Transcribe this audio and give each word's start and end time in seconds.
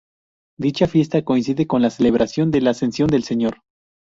Dicha 0.57 0.87
fiesta 0.87 1.23
coincide 1.23 1.67
con 1.67 1.83
la 1.83 1.91
celebración 1.91 2.49
de 2.49 2.61
la 2.61 2.71
Ascensión 2.71 3.07
del 3.07 3.21
Señor. 3.21 3.61